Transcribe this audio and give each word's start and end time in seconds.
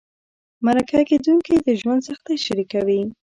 مرکه 0.65 0.99
کېدونکي 1.09 1.55
د 1.59 1.67
ژوند 1.79 2.01
سختۍ 2.07 2.37
شریکوي. 2.45 3.01